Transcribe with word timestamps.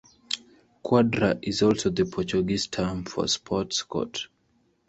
Quadra 0.81 1.37
is 1.43 1.61
also 1.61 1.91
the 1.91 2.05
Portuguese 2.07 2.65
term 2.65 3.05
for 3.05 3.27
sports 3.27 3.83
court. 3.83 4.29